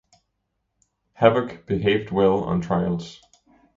[1.13, 3.21] "Havock" "behaved well" on trials.